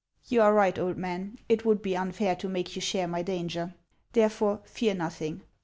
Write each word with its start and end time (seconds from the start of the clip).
"You 0.31 0.41
are 0.41 0.51
right, 0.51 0.79
old 0.79 0.97
man; 0.97 1.37
it 1.47 1.63
would 1.63 1.83
be 1.83 1.95
unfair 1.95 2.35
to 2.37 2.49
make 2.49 2.75
you 2.75 2.81
share 2.81 3.07
my 3.07 3.21
danger; 3.21 3.75
therefore 4.13 4.61
fear 4.65 4.95
nothing. 4.95 5.43